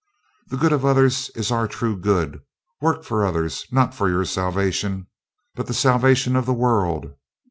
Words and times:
The 0.47 0.57
good 0.57 0.73
of 0.73 0.83
others 0.83 1.29
is 1.35 1.51
our 1.51 1.67
true 1.67 1.95
good; 1.95 2.41
work 2.81 3.03
for 3.03 3.23
others; 3.23 3.67
not 3.71 3.93
for 3.93 4.09
your 4.09 4.25
salvation, 4.25 5.05
but 5.53 5.67
the 5.67 5.75
salvation 5.75 6.35
of 6.35 6.47
the 6.47 6.55
world." 6.57 7.13